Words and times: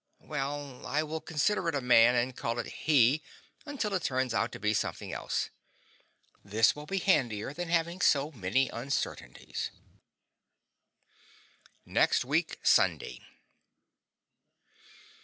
Well, 0.23 0.87
I 0.87 1.03
will 1.03 1.21
consider 1.21 1.69
it 1.69 1.75
a 1.75 1.79
man 1.79 2.15
and 2.15 2.35
call 2.35 2.57
it 2.57 2.65
he 2.85 3.21
until 3.67 3.93
it 3.93 4.01
turns 4.01 4.33
out 4.33 4.51
to 4.53 4.59
be 4.59 4.73
something 4.73 5.13
else. 5.13 5.51
This 6.43 6.75
will 6.75 6.87
be 6.87 6.97
handier 6.97 7.53
than 7.53 7.69
having 7.69 8.01
so 8.01 8.31
many 8.31 8.67
uncertainties. 8.69 9.69
NEXT 11.85 12.25
WEEK 12.25 12.57
SUNDAY. 12.63 13.21